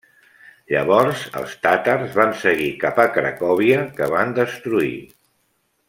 Llavors 0.75 1.25
els 1.41 1.53
tàtars 1.67 2.17
van 2.21 2.33
seguir 2.45 2.71
cap 2.85 3.03
a 3.05 3.07
Cracòvia 3.19 3.85
que 4.01 4.09
van 4.17 4.35
destruir. 4.41 4.95